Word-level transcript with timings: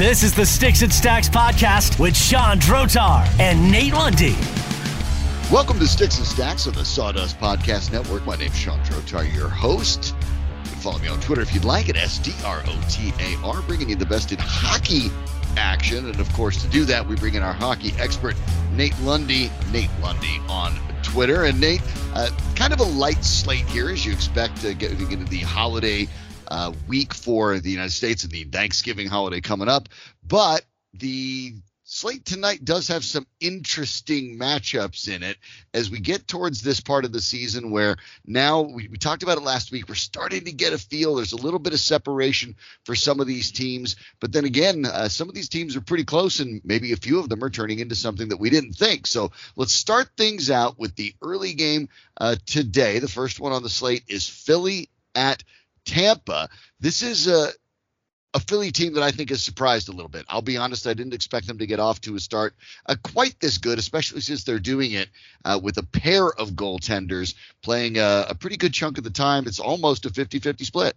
This 0.00 0.22
is 0.22 0.32
the 0.32 0.46
Sticks 0.46 0.80
and 0.80 0.90
Stacks 0.90 1.28
podcast 1.28 2.00
with 2.00 2.16
Sean 2.16 2.58
Drotar 2.58 3.28
and 3.38 3.70
Nate 3.70 3.92
Lundy. 3.92 4.34
Welcome 5.52 5.78
to 5.78 5.86
Sticks 5.86 6.16
and 6.16 6.26
Stacks 6.26 6.66
on 6.66 6.72
the 6.72 6.86
Sawdust 6.86 7.38
Podcast 7.38 7.92
Network. 7.92 8.24
My 8.24 8.34
name's 8.34 8.56
Sean 8.56 8.80
Drotar, 8.80 9.30
your 9.34 9.50
host. 9.50 10.14
You 10.64 10.70
follow 10.70 10.98
me 11.00 11.08
on 11.08 11.20
Twitter 11.20 11.42
if 11.42 11.52
you'd 11.52 11.66
like 11.66 11.90
at 11.90 11.96
S-D-R-O-T-A-R, 11.96 13.62
bringing 13.66 13.90
you 13.90 13.94
the 13.94 14.06
best 14.06 14.32
in 14.32 14.38
hockey 14.40 15.10
action. 15.58 16.06
And 16.06 16.18
of 16.18 16.32
course, 16.32 16.62
to 16.62 16.68
do 16.68 16.86
that, 16.86 17.06
we 17.06 17.16
bring 17.16 17.34
in 17.34 17.42
our 17.42 17.52
hockey 17.52 17.92
expert, 17.98 18.36
Nate 18.72 18.98
Lundy. 19.00 19.50
Nate 19.70 19.90
Lundy 20.00 20.40
on 20.48 20.80
Twitter. 21.02 21.44
And 21.44 21.60
Nate, 21.60 21.82
uh, 22.14 22.30
kind 22.56 22.72
of 22.72 22.80
a 22.80 22.84
light 22.84 23.22
slate 23.22 23.66
here 23.66 23.90
as 23.90 24.06
you 24.06 24.14
expect 24.14 24.62
to 24.62 24.72
get 24.72 24.92
into 24.92 25.26
the 25.26 25.40
holiday 25.40 26.08
uh, 26.50 26.72
week 26.88 27.14
for 27.14 27.58
the 27.58 27.70
United 27.70 27.92
States 27.92 28.24
and 28.24 28.32
the 28.32 28.44
Thanksgiving 28.44 29.08
holiday 29.08 29.40
coming 29.40 29.68
up. 29.68 29.88
But 30.26 30.62
the 30.94 31.54
slate 31.92 32.24
tonight 32.24 32.64
does 32.64 32.86
have 32.86 33.04
some 33.04 33.26
interesting 33.40 34.38
matchups 34.38 35.12
in 35.12 35.24
it 35.24 35.36
as 35.74 35.90
we 35.90 35.98
get 35.98 36.28
towards 36.28 36.62
this 36.62 36.78
part 36.78 37.04
of 37.04 37.10
the 37.10 37.20
season 37.20 37.72
where 37.72 37.96
now 38.24 38.60
we, 38.60 38.86
we, 38.86 38.96
talked 38.96 39.24
about 39.24 39.38
it 39.38 39.42
last 39.42 39.72
week. 39.72 39.88
We're 39.88 39.96
starting 39.96 40.44
to 40.44 40.52
get 40.52 40.72
a 40.72 40.78
feel. 40.78 41.16
There's 41.16 41.32
a 41.32 41.36
little 41.36 41.58
bit 41.58 41.72
of 41.72 41.80
separation 41.80 42.54
for 42.84 42.94
some 42.94 43.18
of 43.18 43.26
these 43.26 43.50
teams, 43.50 43.96
but 44.20 44.30
then 44.30 44.44
again, 44.44 44.86
uh, 44.86 45.08
some 45.08 45.28
of 45.28 45.34
these 45.34 45.48
teams 45.48 45.74
are 45.74 45.80
pretty 45.80 46.04
close, 46.04 46.38
and 46.38 46.60
maybe 46.64 46.92
a 46.92 46.96
few 46.96 47.18
of 47.18 47.28
them 47.28 47.42
are 47.42 47.50
turning 47.50 47.80
into 47.80 47.96
something 47.96 48.28
that 48.28 48.38
we 48.38 48.50
didn't 48.50 48.74
think. 48.74 49.08
So 49.08 49.32
let's 49.56 49.72
start 49.72 50.10
things 50.16 50.48
out 50.48 50.78
with 50.78 50.94
the 50.94 51.14
early 51.20 51.54
game 51.54 51.88
uh, 52.20 52.36
today. 52.46 53.00
The 53.00 53.08
first 53.08 53.40
one 53.40 53.52
on 53.52 53.64
the 53.64 53.68
slate 53.68 54.04
is 54.06 54.28
Philly 54.28 54.90
at 55.16 55.42
Tampa. 55.84 56.48
This 56.80 57.02
is 57.02 57.26
a 57.26 57.50
a 58.32 58.40
Philly 58.40 58.70
team 58.70 58.94
that 58.94 59.02
I 59.02 59.10
think 59.10 59.30
has 59.30 59.42
surprised 59.42 59.88
a 59.88 59.92
little 59.92 60.08
bit. 60.08 60.24
I'll 60.28 60.42
be 60.42 60.56
honest, 60.56 60.86
I 60.86 60.94
didn't 60.94 61.14
expect 61.14 61.46
them 61.46 61.58
to 61.58 61.66
get 61.66 61.80
off 61.80 62.00
to 62.02 62.14
a 62.14 62.20
start 62.20 62.54
uh, 62.86 62.94
quite 63.02 63.38
this 63.40 63.58
good, 63.58 63.78
especially 63.78 64.20
since 64.20 64.44
they're 64.44 64.60
doing 64.60 64.92
it 64.92 65.08
uh, 65.44 65.58
with 65.60 65.78
a 65.78 65.82
pair 65.82 66.32
of 66.32 66.50
goaltenders 66.50 67.34
playing 67.62 67.98
a, 67.98 68.26
a 68.28 68.34
pretty 68.34 68.56
good 68.56 68.72
chunk 68.72 68.98
of 68.98 69.04
the 69.04 69.10
time. 69.10 69.46
It's 69.46 69.58
almost 69.58 70.06
a 70.06 70.10
50 70.10 70.38
50 70.38 70.64
split. 70.64 70.94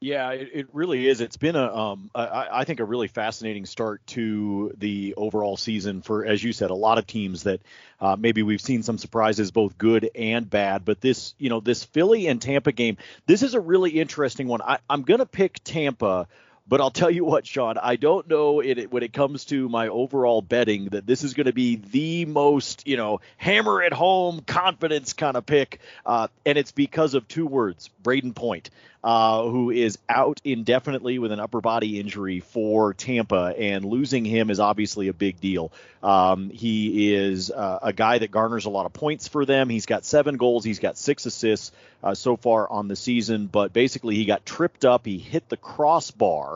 Yeah, 0.00 0.32
it, 0.32 0.50
it, 0.52 0.66
really 0.74 1.08
is. 1.08 1.22
It's 1.22 1.38
been 1.38 1.56
a, 1.56 1.74
um, 1.74 2.10
I, 2.14 2.48
I 2.52 2.64
think, 2.64 2.80
a 2.80 2.84
really 2.84 3.08
fascinating 3.08 3.64
start 3.64 4.06
to 4.08 4.74
the 4.76 5.14
overall 5.16 5.56
season 5.56 6.02
for, 6.02 6.26
as 6.26 6.44
you 6.44 6.52
said, 6.52 6.70
a 6.70 6.74
lot 6.74 6.98
of 6.98 7.06
teams 7.06 7.44
that 7.44 7.62
uh, 8.00 8.14
maybe 8.18 8.42
we've 8.42 8.60
seen 8.60 8.82
some 8.82 8.98
surprises, 8.98 9.50
both 9.50 9.78
good 9.78 10.10
and 10.14 10.50
bad. 10.50 10.84
But 10.84 11.00
this, 11.00 11.34
you 11.38 11.48
know, 11.48 11.60
this 11.60 11.84
Philly 11.84 12.26
and 12.26 12.42
Tampa 12.42 12.72
game, 12.72 12.98
this 13.26 13.42
is 13.42 13.54
a 13.54 13.60
really 13.60 13.92
interesting 13.92 14.46
one. 14.46 14.60
I, 14.60 14.78
I'm 14.90 15.02
going 15.02 15.20
to 15.20 15.26
pick 15.26 15.64
Tampa 15.64 16.28
but 16.66 16.80
I'll 16.80 16.90
tell 16.90 17.10
you 17.10 17.24
what, 17.24 17.46
Sean, 17.46 17.76
I 17.78 17.96
don't 17.96 18.28
know 18.28 18.60
it, 18.60 18.90
when 18.90 19.02
it 19.02 19.12
comes 19.12 19.44
to 19.46 19.68
my 19.68 19.88
overall 19.88 20.40
betting 20.42 20.86
that 20.86 21.06
this 21.06 21.22
is 21.22 21.34
going 21.34 21.46
to 21.46 21.52
be 21.52 21.76
the 21.76 22.24
most, 22.24 22.86
you 22.86 22.96
know, 22.96 23.20
hammer 23.36 23.82
at 23.82 23.92
home 23.92 24.40
confidence 24.40 25.12
kind 25.12 25.36
of 25.36 25.44
pick. 25.44 25.80
Uh, 26.06 26.28
and 26.46 26.56
it's 26.56 26.72
because 26.72 27.14
of 27.14 27.28
two 27.28 27.46
words 27.46 27.90
Brayden 28.02 28.34
Point 28.34 28.70
uh, 29.04 29.42
who 29.42 29.70
is 29.70 29.98
out 30.08 30.40
indefinitely 30.44 31.18
with 31.18 31.30
an 31.30 31.38
upper 31.38 31.60
body 31.60 32.00
injury 32.00 32.40
for 32.40 32.94
Tampa, 32.94 33.54
and 33.56 33.84
losing 33.84 34.24
him 34.24 34.48
is 34.48 34.58
obviously 34.58 35.08
a 35.08 35.12
big 35.12 35.38
deal. 35.42 35.70
Um, 36.02 36.48
he 36.48 37.14
is 37.14 37.50
uh, 37.50 37.80
a 37.82 37.92
guy 37.92 38.16
that 38.16 38.30
garners 38.30 38.64
a 38.64 38.70
lot 38.70 38.86
of 38.86 38.94
points 38.94 39.28
for 39.28 39.44
them. 39.44 39.68
He's 39.68 39.84
got 39.84 40.06
seven 40.06 40.38
goals, 40.38 40.64
he's 40.64 40.78
got 40.78 40.96
six 40.96 41.26
assists 41.26 41.70
uh, 42.02 42.14
so 42.14 42.38
far 42.38 42.66
on 42.68 42.88
the 42.88 42.96
season, 42.96 43.46
but 43.46 43.74
basically 43.74 44.14
he 44.14 44.24
got 44.24 44.46
tripped 44.46 44.86
up, 44.86 45.04
he 45.04 45.18
hit 45.18 45.50
the 45.50 45.58
crossbar. 45.58 46.53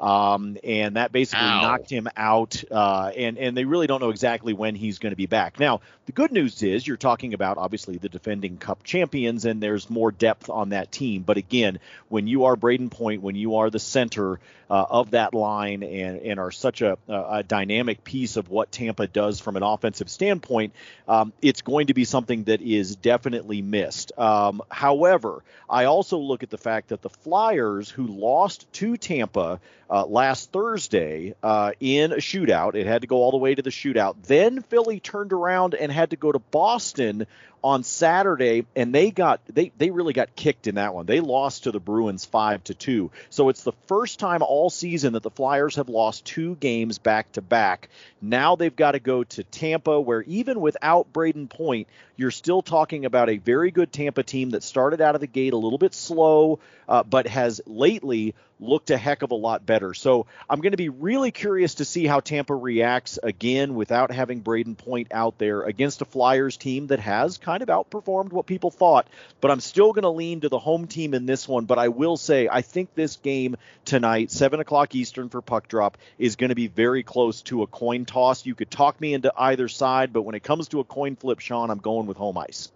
Um, 0.00 0.56
and 0.62 0.96
that 0.96 1.10
basically 1.10 1.44
Ow. 1.44 1.62
knocked 1.62 1.90
him 1.90 2.08
out. 2.16 2.62
Uh, 2.70 3.10
and 3.16 3.36
and 3.36 3.56
they 3.56 3.64
really 3.64 3.86
don't 3.86 4.00
know 4.00 4.10
exactly 4.10 4.52
when 4.52 4.74
he's 4.74 4.98
going 4.98 5.10
to 5.10 5.16
be 5.16 5.26
back. 5.26 5.58
Now, 5.58 5.80
the 6.06 6.12
good 6.12 6.32
news 6.32 6.62
is 6.62 6.86
you're 6.86 6.96
talking 6.96 7.34
about 7.34 7.58
obviously 7.58 7.98
the 7.98 8.08
defending 8.08 8.58
Cup 8.58 8.84
champions, 8.84 9.44
and 9.44 9.60
there's 9.60 9.90
more 9.90 10.12
depth 10.12 10.48
on 10.50 10.70
that 10.70 10.92
team. 10.92 11.22
But 11.22 11.36
again, 11.36 11.80
when 12.08 12.26
you 12.26 12.44
are 12.44 12.56
Brayden 12.56 12.90
Point, 12.90 13.22
when 13.22 13.34
you 13.34 13.56
are 13.56 13.70
the 13.70 13.80
center 13.80 14.38
uh, 14.70 14.86
of 14.88 15.10
that 15.12 15.34
line, 15.34 15.82
and 15.82 16.20
and 16.20 16.38
are 16.38 16.52
such 16.52 16.80
a, 16.82 16.96
a, 17.08 17.42
dynamic 17.42 18.04
piece 18.04 18.36
of 18.36 18.50
what 18.50 18.70
Tampa 18.70 19.06
does 19.06 19.40
from 19.40 19.56
an 19.56 19.62
offensive 19.62 20.10
standpoint, 20.10 20.74
um, 21.08 21.32
it's 21.42 21.62
going 21.62 21.88
to 21.88 21.94
be 21.94 22.04
something 22.04 22.44
that 22.44 22.60
is 22.62 22.94
definitely 22.96 23.62
missed. 23.62 24.12
Um, 24.18 24.62
however, 24.70 25.42
I 25.68 25.84
also 25.84 26.18
look 26.18 26.42
at 26.42 26.50
the 26.50 26.58
fact 26.58 26.88
that 26.88 27.02
the 27.02 27.10
Flyers, 27.10 27.90
who 27.90 28.06
lost 28.06 28.70
to 28.74 28.96
Tampa 28.96 29.37
uh, 29.38 30.06
last 30.06 30.52
Thursday 30.52 31.34
uh, 31.42 31.72
in 31.80 32.12
a 32.12 32.16
shootout. 32.16 32.74
It 32.74 32.86
had 32.86 33.02
to 33.02 33.06
go 33.06 33.16
all 33.16 33.30
the 33.30 33.38
way 33.38 33.54
to 33.54 33.62
the 33.62 33.70
shootout. 33.70 34.16
Then 34.24 34.62
Philly 34.62 35.00
turned 35.00 35.32
around 35.32 35.74
and 35.74 35.90
had 35.90 36.10
to 36.10 36.16
go 36.16 36.32
to 36.32 36.38
Boston 36.38 37.26
on 37.68 37.82
Saturday, 37.82 38.64
and 38.74 38.94
they 38.94 39.10
got 39.10 39.42
they 39.46 39.70
they 39.76 39.90
really 39.90 40.14
got 40.14 40.34
kicked 40.34 40.66
in 40.66 40.76
that 40.76 40.94
one. 40.94 41.04
They 41.04 41.20
lost 41.20 41.64
to 41.64 41.70
the 41.70 41.78
Bruins 41.78 42.24
five 42.24 42.64
to 42.64 42.74
two. 42.74 43.10
So 43.28 43.50
it's 43.50 43.62
the 43.62 43.74
first 43.88 44.18
time 44.18 44.40
all 44.42 44.70
season 44.70 45.12
that 45.12 45.22
the 45.22 45.30
Flyers 45.30 45.76
have 45.76 45.90
lost 45.90 46.24
two 46.24 46.54
games 46.56 46.96
back 46.96 47.30
to 47.32 47.42
back. 47.42 47.90
Now 48.22 48.56
they've 48.56 48.74
got 48.74 48.92
to 48.92 49.00
go 49.00 49.22
to 49.22 49.44
Tampa, 49.44 50.00
where 50.00 50.22
even 50.22 50.62
without 50.62 51.12
Brayden 51.12 51.50
Point, 51.50 51.88
you're 52.16 52.30
still 52.30 52.62
talking 52.62 53.04
about 53.04 53.28
a 53.28 53.36
very 53.36 53.70
good 53.70 53.92
Tampa 53.92 54.22
team 54.22 54.50
that 54.50 54.62
started 54.62 55.02
out 55.02 55.14
of 55.14 55.20
the 55.20 55.26
gate 55.26 55.52
a 55.52 55.58
little 55.58 55.78
bit 55.78 55.92
slow, 55.92 56.60
uh, 56.88 57.02
but 57.02 57.26
has 57.26 57.60
lately 57.66 58.34
looked 58.60 58.90
a 58.90 58.96
heck 58.96 59.22
of 59.22 59.30
a 59.30 59.36
lot 59.36 59.64
better. 59.64 59.94
So 59.94 60.26
I'm 60.50 60.60
going 60.60 60.72
to 60.72 60.76
be 60.76 60.88
really 60.88 61.30
curious 61.30 61.76
to 61.76 61.84
see 61.84 62.06
how 62.06 62.20
Tampa 62.20 62.54
reacts 62.54 63.18
again 63.22 63.74
without 63.74 64.10
having 64.10 64.42
Brayden 64.42 64.76
Point 64.76 65.08
out 65.12 65.38
there 65.38 65.62
against 65.62 66.02
a 66.02 66.04
Flyers 66.04 66.56
team 66.56 66.88
that 66.88 66.98
has 67.00 67.38
kind 67.38 67.57
of 67.62 67.68
outperformed 67.68 68.32
what 68.32 68.46
people 68.46 68.70
thought. 68.70 69.08
But 69.40 69.50
I'm 69.50 69.60
still 69.60 69.92
going 69.92 70.02
to 70.02 70.10
lean 70.10 70.40
to 70.40 70.48
the 70.48 70.58
home 70.58 70.86
team 70.86 71.14
in 71.14 71.26
this 71.26 71.46
one. 71.46 71.64
But 71.64 71.78
I 71.78 71.88
will 71.88 72.16
say, 72.16 72.48
I 72.50 72.62
think 72.62 72.94
this 72.94 73.16
game 73.16 73.56
tonight, 73.84 74.30
7 74.30 74.60
o'clock 74.60 74.94
Eastern 74.94 75.28
for 75.28 75.42
puck 75.42 75.68
drop, 75.68 75.98
is 76.18 76.36
going 76.36 76.50
to 76.50 76.54
be 76.54 76.68
very 76.68 77.02
close 77.02 77.42
to 77.42 77.62
a 77.62 77.66
coin 77.66 78.04
toss. 78.04 78.46
You 78.46 78.54
could 78.54 78.70
talk 78.70 79.00
me 79.00 79.14
into 79.14 79.32
either 79.36 79.68
side, 79.68 80.12
but 80.12 80.22
when 80.22 80.34
it 80.34 80.42
comes 80.42 80.68
to 80.68 80.80
a 80.80 80.84
coin 80.84 81.16
flip, 81.16 81.40
Sean, 81.40 81.70
I'm 81.70 81.78
going 81.78 82.06
with 82.06 82.16
home 82.16 82.38
ice. 82.38 82.70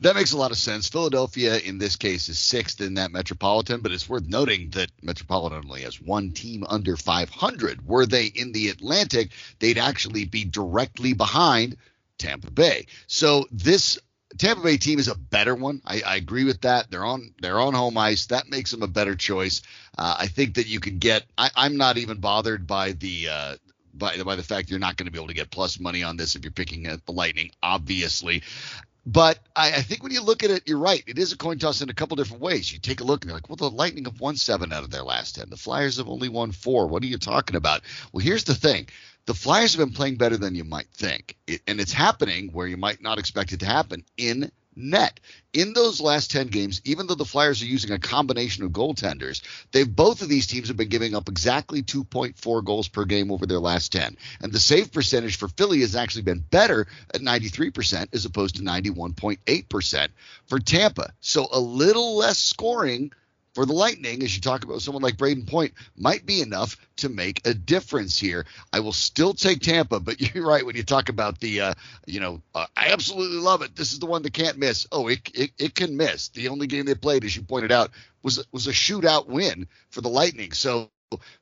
That 0.00 0.16
makes 0.16 0.32
a 0.32 0.36
lot 0.36 0.50
of 0.50 0.58
sense. 0.58 0.88
Philadelphia, 0.88 1.56
in 1.56 1.78
this 1.78 1.96
case, 1.96 2.28
is 2.28 2.38
sixth 2.38 2.80
in 2.80 2.94
that 2.94 3.12
Metropolitan, 3.12 3.80
but 3.80 3.92
it's 3.92 4.08
worth 4.08 4.26
noting 4.26 4.70
that 4.70 4.90
Metropolitan 5.02 5.62
only 5.64 5.82
has 5.82 6.00
one 6.00 6.32
team 6.32 6.64
under 6.68 6.96
500. 6.96 7.86
Were 7.86 8.04
they 8.04 8.26
in 8.26 8.52
the 8.52 8.68
Atlantic, 8.68 9.30
they'd 9.60 9.78
actually 9.78 10.24
be 10.24 10.44
directly 10.44 11.12
behind 11.12 11.76
Tampa 12.18 12.50
Bay. 12.50 12.86
So 13.06 13.46
this 13.52 13.98
Tampa 14.38 14.62
Bay 14.62 14.76
team 14.76 14.98
is 14.98 15.08
a 15.08 15.14
better 15.14 15.54
one. 15.54 15.80
I, 15.84 16.02
I, 16.04 16.16
agree 16.16 16.44
with 16.44 16.62
that. 16.62 16.90
They're 16.90 17.04
on 17.04 17.34
they're 17.40 17.60
on 17.60 17.74
home 17.74 17.96
ice. 17.96 18.26
That 18.26 18.48
makes 18.50 18.70
them 18.70 18.82
a 18.82 18.88
better 18.88 19.14
choice. 19.14 19.62
Uh, 19.96 20.16
I 20.18 20.26
think 20.26 20.54
that 20.54 20.66
you 20.66 20.80
can 20.80 20.98
get. 20.98 21.24
I, 21.38 21.50
am 21.56 21.76
not 21.76 21.98
even 21.98 22.18
bothered 22.18 22.66
by 22.66 22.92
the 22.92 23.28
uh, 23.30 23.56
by 23.94 24.20
by 24.22 24.36
the 24.36 24.42
fact 24.42 24.70
you're 24.70 24.80
not 24.80 24.96
going 24.96 25.06
to 25.06 25.12
be 25.12 25.18
able 25.18 25.28
to 25.28 25.34
get 25.34 25.50
plus 25.50 25.78
money 25.78 26.02
on 26.02 26.16
this 26.16 26.34
if 26.34 26.44
you're 26.44 26.52
picking 26.52 26.86
at 26.86 27.04
the 27.06 27.12
Lightning. 27.12 27.50
Obviously, 27.62 28.42
but 29.06 29.38
I, 29.54 29.68
I, 29.68 29.82
think 29.82 30.02
when 30.02 30.12
you 30.12 30.22
look 30.22 30.42
at 30.42 30.50
it, 30.50 30.66
you're 30.66 30.78
right. 30.78 31.02
It 31.06 31.18
is 31.18 31.32
a 31.32 31.36
coin 31.36 31.58
toss 31.58 31.82
in 31.82 31.90
a 31.90 31.94
couple 31.94 32.16
different 32.16 32.42
ways. 32.42 32.72
You 32.72 32.78
take 32.78 33.00
a 33.00 33.04
look 33.04 33.22
and 33.22 33.28
you're 33.28 33.36
like, 33.36 33.50
well, 33.50 33.56
the 33.56 33.70
Lightning 33.70 34.06
have 34.06 34.20
won 34.20 34.36
seven 34.36 34.72
out 34.72 34.82
of 34.82 34.90
their 34.90 35.02
last 35.02 35.34
10. 35.34 35.50
The 35.50 35.56
Flyers 35.56 35.98
have 35.98 36.08
only 36.08 36.30
won 36.30 36.52
four. 36.52 36.86
What 36.86 37.02
are 37.02 37.06
you 37.06 37.18
talking 37.18 37.56
about? 37.56 37.82
Well, 38.12 38.24
here's 38.24 38.44
the 38.44 38.54
thing 38.54 38.88
the 39.26 39.34
Flyers 39.34 39.74
have 39.74 39.86
been 39.86 39.94
playing 39.94 40.16
better 40.16 40.36
than 40.36 40.54
you 40.54 40.64
might 40.64 40.88
think. 40.92 41.36
It, 41.46 41.62
and 41.66 41.80
it's 41.80 41.92
happening 41.92 42.50
where 42.52 42.66
you 42.66 42.76
might 42.76 43.02
not 43.02 43.18
expect 43.18 43.52
it 43.52 43.60
to 43.60 43.66
happen 43.66 44.04
in 44.16 44.50
net. 44.76 45.20
In 45.52 45.72
those 45.72 46.00
last 46.00 46.30
10 46.30 46.48
games, 46.48 46.80
even 46.84 47.06
though 47.06 47.14
the 47.14 47.24
Flyers 47.24 47.62
are 47.62 47.66
using 47.66 47.92
a 47.92 47.98
combination 47.98 48.64
of 48.64 48.72
goaltenders, 48.72 49.42
they've 49.72 49.88
both 49.88 50.20
of 50.20 50.28
these 50.28 50.46
teams 50.46 50.68
have 50.68 50.76
been 50.76 50.88
giving 50.88 51.14
up 51.14 51.28
exactly 51.28 51.82
2.4 51.82 52.64
goals 52.64 52.88
per 52.88 53.04
game 53.04 53.30
over 53.30 53.46
their 53.46 53.60
last 53.60 53.92
10. 53.92 54.16
And 54.40 54.52
the 54.52 54.60
save 54.60 54.92
percentage 54.92 55.36
for 55.36 55.48
Philly 55.48 55.80
has 55.80 55.94
actually 55.94 56.22
been 56.22 56.40
better 56.40 56.86
at 57.12 57.20
93% 57.20 58.08
as 58.12 58.24
opposed 58.24 58.56
to 58.56 58.62
91.8% 58.62 60.08
for 60.46 60.58
Tampa. 60.58 61.12
So 61.20 61.48
a 61.52 61.60
little 61.60 62.16
less 62.16 62.38
scoring 62.38 63.12
for 63.54 63.64
the 63.64 63.72
Lightning, 63.72 64.22
as 64.22 64.34
you 64.34 64.40
talk 64.40 64.64
about 64.64 64.82
someone 64.82 65.02
like 65.02 65.16
Brayden 65.16 65.46
Point, 65.46 65.72
might 65.96 66.26
be 66.26 66.40
enough 66.42 66.76
to 66.96 67.08
make 67.08 67.46
a 67.46 67.54
difference 67.54 68.18
here. 68.18 68.44
I 68.72 68.80
will 68.80 68.92
still 68.92 69.32
take 69.32 69.60
Tampa, 69.60 70.00
but 70.00 70.20
you're 70.34 70.46
right 70.46 70.66
when 70.66 70.76
you 70.76 70.82
talk 70.82 71.08
about 71.08 71.40
the, 71.40 71.60
uh, 71.60 71.74
you 72.06 72.20
know, 72.20 72.42
uh, 72.54 72.66
I 72.76 72.88
absolutely 72.90 73.38
love 73.38 73.62
it. 73.62 73.76
This 73.76 73.92
is 73.92 74.00
the 74.00 74.06
one 74.06 74.22
that 74.22 74.32
can't 74.34 74.58
miss. 74.58 74.86
Oh, 74.92 75.08
it, 75.08 75.30
it, 75.34 75.50
it 75.58 75.74
can 75.74 75.96
miss. 75.96 76.28
The 76.28 76.48
only 76.48 76.66
game 76.66 76.84
they 76.84 76.94
played, 76.94 77.24
as 77.24 77.36
you 77.36 77.42
pointed 77.42 77.72
out, 77.72 77.90
was 78.22 78.44
was 78.52 78.66
a 78.66 78.72
shootout 78.72 79.26
win 79.26 79.68
for 79.90 80.00
the 80.00 80.08
Lightning. 80.08 80.52
So 80.52 80.90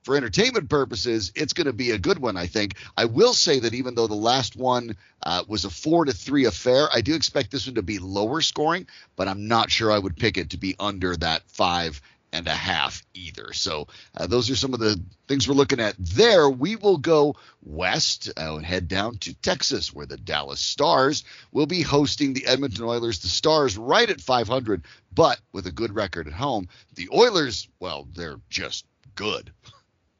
for 0.03 0.17
entertainment 0.17 0.69
purposes, 0.69 1.33
it's 1.35 1.53
going 1.53 1.67
to 1.67 1.73
be 1.73 1.91
a 1.91 1.99
good 1.99 2.19
one, 2.19 2.37
I 2.37 2.47
think. 2.47 2.75
I 2.97 3.05
will 3.05 3.35
say 3.35 3.61
that 3.61 3.75
even 3.75 3.95
though 3.95 4.07
the 4.07 4.15
last 4.15 4.57
one 4.57 4.97
uh, 5.23 5.45
was 5.47 5.65
a 5.65 5.71
four 5.71 6.05
to 6.05 6.13
three 6.13 6.45
affair, 6.45 6.89
I 6.93 7.01
do 7.01 7.15
expect 7.15 7.51
this 7.51 7.67
one 7.67 7.77
to 7.77 7.83
be 7.83 7.99
lower 7.99 8.41
scoring, 8.41 8.87
but 9.17 9.29
I'm 9.29 9.49
not 9.49 9.71
sure 9.71 9.91
I 9.93 9.99
would 9.99 10.17
pick 10.17 10.39
it 10.39 10.51
to 10.51 10.59
be 10.59 10.77
under 10.79 11.17
that 11.17 11.43
five 11.49 12.01
and 12.33 12.49
a 12.49 12.55
half 12.55 13.03
either. 13.15 13.53
So 13.53 13.89
uh, 14.17 14.27
those 14.27 14.51
are 14.51 14.57
some 14.57 14.73
of 14.73 14.81
the 14.81 15.01
things 15.29 15.47
we're 15.47 15.55
looking 15.55 15.81
at 15.81 15.95
there. 15.99 16.49
We 16.49 16.77
will 16.77 16.97
go 16.97 17.37
west 17.63 18.31
uh, 18.37 18.57
and 18.57 18.65
head 18.65 18.89
down 18.89 19.19
to 19.19 19.35
Texas, 19.35 19.93
where 19.93 20.07
the 20.07 20.17
Dallas 20.17 20.61
Stars 20.61 21.25
will 21.53 21.67
be 21.67 21.83
hosting 21.83 22.33
the 22.33 22.47
Edmonton 22.47 22.85
Oilers. 22.85 23.19
The 23.19 23.29
Stars 23.29 23.77
right 23.77 24.09
at 24.09 24.21
500, 24.21 24.85
but 25.15 25.39
with 25.53 25.67
a 25.67 25.73
good 25.73 25.95
record 25.95 26.27
at 26.27 26.33
home. 26.33 26.69
The 26.95 27.11
Oilers, 27.13 27.69
well, 27.81 28.09
they're 28.15 28.41
just 28.49 28.87
good. 29.15 29.53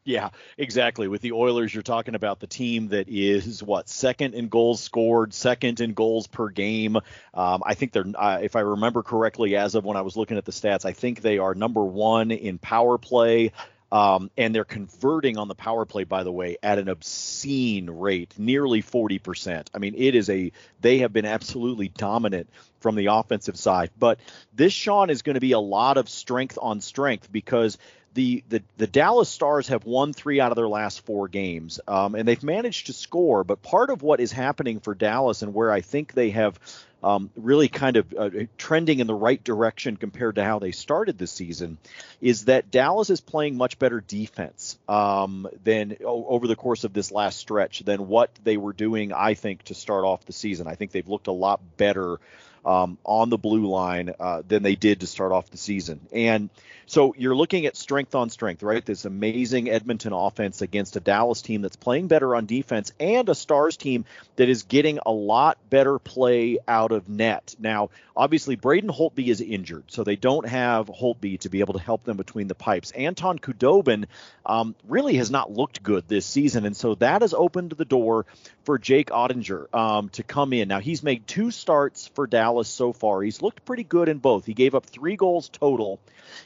Yeah, 0.05 0.31
exactly. 0.59 1.07
With 1.07 1.21
the 1.21 1.33
Oilers, 1.33 1.73
you're 1.73 1.85
talking 1.85 2.17
about 2.17 2.41
the 2.41 2.49
team 2.49 2.89
that 2.89 3.09
is 3.09 3.63
what 3.63 3.89
second 3.89 4.35
in 4.35 4.49
goals 4.49 4.81
scored, 4.81 5.33
second 5.33 5.81
in 5.81 5.95
goals 5.95 6.27
per 6.27 6.49
game. 6.49 6.97
Um, 7.35 7.63
I 7.65 7.75
think 7.75 7.93
they're, 7.93 8.07
uh, 8.17 8.41
if 8.43 8.57
I 8.57 8.61
remember 8.61 9.05
correctly, 9.05 9.55
as 9.55 9.77
of 9.77 9.85
when 9.85 9.97
I 9.97 10.01
was 10.01 10.17
looking 10.17 10.39
at 10.39 10.45
the 10.45 10.51
stats, 10.51 10.85
I 10.85 10.93
think 10.93 11.21
they 11.21 11.39
are 11.39 11.55
number 11.55 11.85
one 11.85 12.33
in 12.33 12.59
power 12.59 12.99
play. 12.99 13.53
Um, 13.93 14.31
and 14.39 14.55
they're 14.55 14.65
converting 14.65 15.37
on 15.37 15.49
the 15.49 15.55
power 15.55 15.85
play, 15.85 16.05
by 16.05 16.25
the 16.25 16.33
way, 16.33 16.57
at 16.63 16.79
an 16.79 16.89
obscene 16.89 17.91
rate, 17.91 18.35
nearly 18.39 18.83
40%. 18.83 19.67
I 19.75 19.79
mean, 19.79 19.95
it 19.99 20.15
is 20.15 20.31
a, 20.31 20.51
they 20.81 20.99
have 20.99 21.13
been 21.13 21.27
absolutely 21.27 21.89
dominant 21.89 22.49
from 22.81 22.97
the 22.97 23.07
offensive 23.07 23.59
side. 23.59 23.91
But 23.99 24.19
this, 24.55 24.73
Sean, 24.73 25.11
is 25.11 25.21
going 25.21 25.35
to 25.35 25.41
be 25.41 25.53
a 25.53 25.61
lot 25.61 25.99
of 25.99 26.09
strength 26.09 26.59
on 26.61 26.81
strength 26.81 27.31
because 27.31 27.77
the, 28.15 28.45
the 28.49 28.63
the 28.77 28.87
Dallas 28.87 29.29
Stars 29.29 29.69
have 29.69 29.85
won 29.85 30.13
three 30.13 30.41
out 30.41 30.53
of 30.53 30.57
their 30.57 30.69
last 30.69 31.05
four 31.07 31.29
games, 31.29 31.81
um, 31.89 32.15
and 32.15 32.27
they've 32.27 32.43
managed 32.43 32.87
to 32.87 32.93
score. 32.93 33.45
But 33.45 33.63
part 33.63 33.91
of 33.91 34.03
what 34.03 34.21
is 34.21 34.33
happening 34.33 34.81
for 34.81 34.95
Dallas, 34.95 35.43
and 35.43 35.55
where 35.55 35.71
I 35.71 35.81
think 35.81 36.13
they 36.13 36.31
have 36.31 36.59
um, 37.03 37.31
really 37.37 37.69
kind 37.69 37.97
of 37.97 38.15
uh, 38.17 38.31
trending 38.57 39.01
in 39.01 39.07
the 39.07 39.15
right 39.15 39.43
direction 39.43 39.97
compared 39.97 40.37
to 40.37 40.45
how 40.45 40.59
they 40.59 40.73
started 40.73 41.19
the 41.19 41.27
season, 41.27 41.79
is 42.21 42.45
that 42.45 42.71
Dallas 42.71 43.11
is 43.11 43.21
playing 43.21 43.57
much 43.57 43.79
better 43.79 44.01
defense 44.01 44.79
um, 44.89 45.49
than 45.65 45.97
over 46.05 46.47
the 46.47 46.57
course 46.57 46.85
of 46.85 46.93
this 46.93 47.11
last 47.11 47.39
stretch 47.39 47.81
than 47.81 48.09
what 48.09 48.31
they 48.45 48.57
were 48.57 48.73
doing. 48.73 49.13
I 49.13 49.35
think 49.35 49.65
to 49.65 49.75
start 49.75 50.05
off 50.05 50.27
the 50.27 50.33
season, 50.33 50.69
I 50.69 50.75
think 50.75 50.93
they've 50.93 51.09
looked 51.09 51.27
a 51.27 51.33
lot 51.33 51.61
better 51.77 52.21
um, 52.65 52.99
on 53.05 53.31
the 53.31 53.39
blue 53.39 53.67
line 53.67 54.13
uh, 54.19 54.43
than 54.47 54.63
they 54.63 54.75
did 54.75 55.01
to 55.01 55.07
start 55.07 55.33
off 55.33 55.51
the 55.51 55.57
season. 55.57 56.01
And 56.13 56.51
so 56.87 57.15
you're 57.17 57.35
looking 57.35 57.67
at 57.67 57.77
strength 57.77 58.15
on 58.15 58.29
strength, 58.31 58.63
right? 58.63 58.85
This 58.85 59.05
amazing 59.05 59.71
Edmonton 59.71 60.13
offense 60.13 60.63
against 60.63 60.97
a 60.97 61.01
Dallas 61.01 61.41
team 61.41 61.63
that's 61.63 61.77
playing 61.77 62.09
better 62.09 62.35
on 62.37 62.47
defense 62.47 62.93
and 63.01 63.29
a 63.29 63.35
Stars 63.35 63.77
team 63.77 64.05
that 64.37 64.49
is 64.49 64.65
getting 64.65 64.99
a 65.05 65.13
lot 65.13 65.59
better 65.71 65.99
play 65.99 66.59
out 66.69 66.93
of 66.93 67.09
net. 67.09 67.55
Now, 67.59 67.91
obviously, 68.17 68.57
Braden 68.57 68.91
Holtby 68.91 69.29
is 69.29 69.41
injured, 69.41 69.85
so 69.89 70.05
they 70.05 70.17
don't 70.17 70.47
have 70.47 70.87
Holtby 70.89 71.41
to 71.41 71.49
be 71.49 71.61
able 71.61 71.75
to 71.75 71.81
help 71.81 72.05
them 72.05 72.17
between 72.17 72.49
the 72.49 72.55
pipes. 72.55 72.91
Anton 72.91 73.39
Khudobin 73.39 74.07
um, 74.45 74.75
really 74.87 75.17
has 75.17 75.31
not 75.31 75.51
looked 75.51 75.83
good 75.83 76.07
this 76.09 76.27
season, 76.27 76.67
and 76.67 76.77
so 76.77 76.95
that 76.97 77.23
has 77.23 77.33
opened 77.33 77.71
the 77.73 77.85
door 77.85 78.27
for 78.65 78.79
Jake 78.79 79.11
Oettinger 79.11 79.73
um, 79.75 80.09
to 80.11 80.23
come 80.23 80.53
in. 80.53 80.69
Now, 80.69 80.81
he's 80.81 81.03
made 81.03 81.27
two 81.27 81.51
starts 81.51 82.09
for 82.09 82.27
Dallas 82.53 82.69
so 82.69 82.93
far. 82.93 83.23
He's 83.23 83.41
looked 83.41 83.65
pretty 83.65 83.85
good 83.85 84.11
in 84.11 84.19
both. 84.19 84.45
He 84.45 84.53
gave 84.53 84.75
up 84.75 84.85
three 84.85 85.17
goals 85.17 85.49
total 85.49 86.01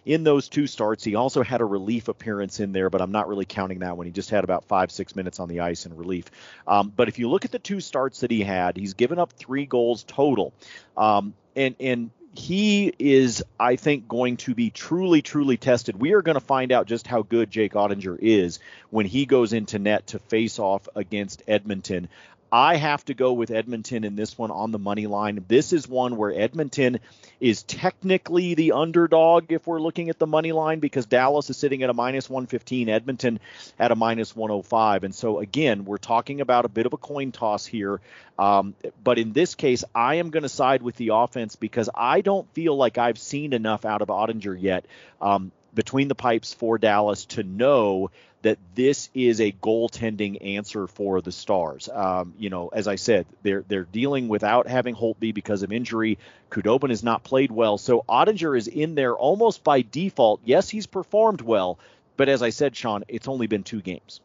in 0.05 0.23
those 0.23 0.49
two 0.49 0.69
starts. 0.69 1.03
He 1.03 1.17
also 1.17 1.43
had 1.43 1.61
a 1.61 1.65
relief 1.65 2.07
appearance 2.07 2.61
in 2.61 2.73
there, 2.73 2.91
but 2.91 3.03
I'm 3.03 3.11
not 3.11 3.27
really 3.27 3.45
counting 3.45 3.81
that 3.81 3.97
one. 3.97 4.07
He 4.07 4.13
just 4.13 4.31
had 4.31 4.45
about 4.45 4.65
five, 4.67 4.93
six 4.93 5.17
minutes 5.17 5.41
on 5.41 5.49
the 5.49 5.61
ice 5.61 5.85
in 5.85 5.97
relief. 5.97 6.27
Um, 6.67 6.93
but 6.95 7.09
if 7.09 7.19
you 7.19 7.29
look 7.29 7.45
at 7.45 7.51
the 7.51 7.59
two 7.59 7.81
starts 7.81 8.21
that 8.21 8.31
he 8.31 8.43
had, 8.43 8.77
he's 8.77 8.95
given 8.95 9.19
up 9.19 9.33
three 9.33 9.67
goals 9.67 10.05
total. 10.05 10.53
Um, 10.97 11.35
and, 11.57 11.75
and 11.81 12.11
he 12.39 12.93
is, 12.99 13.43
I 13.59 13.77
think, 13.77 14.07
going 14.07 14.37
to 14.39 14.55
be 14.55 14.71
truly, 14.71 15.23
truly 15.23 15.57
tested. 15.57 15.99
We 15.99 16.13
are 16.13 16.23
going 16.23 16.35
to 16.35 16.41
find 16.41 16.71
out 16.71 16.87
just 16.87 17.07
how 17.07 17.23
good 17.23 17.51
Jake 17.51 17.73
Oettinger 17.73 18.17
is 18.21 18.61
when 18.91 19.07
he 19.07 19.27
goes 19.27 19.53
into 19.53 19.79
net 19.79 20.09
to 20.09 20.19
face 20.19 20.59
off 20.59 20.89
against 20.95 21.43
Edmonton. 21.49 22.09
I 22.57 22.77
have 22.77 23.05
to 23.05 23.13
go 23.13 23.35
with 23.35 23.51
Edmonton 23.51 24.03
in 24.03 24.17
this 24.17 24.39
one 24.39 24.51
on 24.51 24.71
the 24.71 24.79
money 24.79 25.07
line. 25.07 25.45
This 25.47 25.75
is 25.75 25.87
one 25.87 26.17
where 26.17 26.33
Edmonton 26.33 27.01
is 27.39 27.63
technically 27.63 28.55
the 28.55 28.73
underdog 28.73 29.53
if 29.53 29.67
we're 29.67 29.79
looking 29.79 30.09
at 30.09 30.19
the 30.19 30.27
money 30.27 30.53
line 30.53 30.81
because 30.81 31.05
Dallas 31.05 31.51
is 31.51 31.59
sitting 31.59 31.83
at 31.83 31.91
a 31.91 31.93
minus 31.93 32.31
115, 32.31 32.89
Edmonton 32.89 33.41
at 33.79 33.93
a 33.93 33.95
minus 33.95 34.35
105. 34.35 35.05
And 35.05 35.15
so, 35.15 35.39
again, 35.41 35.85
we're 35.85 35.99
talking 35.99 36.41
about 36.41 36.65
a 36.65 36.71
bit 36.71 36.87
of 36.87 36.95
a 36.95 36.97
coin 36.97 37.31
toss 37.31 37.67
here. 37.67 38.01
Um, 38.39 38.75
but 39.05 39.19
in 39.19 39.35
this 39.35 39.55
case, 39.55 39.85
I 39.95 40.15
am 40.15 40.31
going 40.31 40.45
to 40.45 40.49
side 40.49 40.81
with 40.81 40.97
the 40.97 41.11
offense 41.13 41.57
because 41.57 41.91
I 41.95 42.23
don't 42.23 42.51
feel 42.55 42.75
like 42.75 42.97
I've 42.97 43.19
seen 43.19 43.53
enough 43.53 43.85
out 43.85 44.01
of 44.01 44.09
Oettinger 44.09 44.59
yet 44.59 44.87
um, 45.21 45.53
between 45.77 46.09
the 46.09 46.17
pipes 46.17 46.53
for 46.53 46.79
Dallas 46.79 47.27
to 47.27 47.45
know 47.45 48.11
that 48.43 48.59
this 48.75 49.11
is 49.15 49.41
a 49.41 49.53
goaltending 49.53 50.45
answer 50.57 50.87
for 50.87 51.21
the 51.21 51.31
Stars. 51.31 51.89
Um, 51.93 52.35
you 52.39 52.51
know, 52.51 52.69
as 52.69 52.89
I 52.89 52.97
said, 52.97 53.27
they're 53.43 53.65
they're 53.69 53.85
dealing 53.85 54.27
without 54.27 54.67
having 54.67 54.97
Holtby 54.97 55.33
because 55.33 55.63
of 55.63 55.73
injury. 55.73 56.19
Khudobin 56.51 56.91
has 56.91 57.05
not 57.05 57.23
played 57.23 57.53
well, 57.53 57.79
so 57.79 58.05
Oettinger 58.09 58.57
is 58.57 58.67
in 58.67 58.95
there 58.95 59.15
almost 59.15 59.63
by 59.63 59.83
default. 59.83 60.41
Yes, 60.45 60.69
he's 60.69 60.87
performed 60.87 61.41
well, 61.41 61.79
but 62.17 62.29
as 62.29 62.43
I 62.43 62.51
said, 62.51 62.75
Sean, 62.75 63.05
it's 63.09 63.29
only 63.29 63.47
been 63.47 63.63
two 63.63 63.83
games. 63.83 64.21